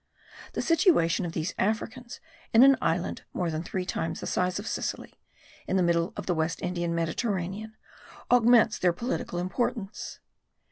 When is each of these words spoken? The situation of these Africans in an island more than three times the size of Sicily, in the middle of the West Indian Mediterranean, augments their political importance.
The 0.53 0.63
situation 0.63 1.27
of 1.27 1.33
these 1.33 1.53
Africans 1.59 2.19
in 2.55 2.63
an 2.63 2.75
island 2.81 3.21
more 3.33 3.51
than 3.51 3.61
three 3.61 3.85
times 3.85 4.19
the 4.19 4.25
size 4.25 4.57
of 4.57 4.65
Sicily, 4.65 5.13
in 5.67 5.77
the 5.77 5.83
middle 5.83 6.11
of 6.17 6.25
the 6.25 6.33
West 6.33 6.59
Indian 6.63 6.95
Mediterranean, 6.95 7.77
augments 8.31 8.79
their 8.79 8.93
political 8.93 9.37
importance. 9.37 10.19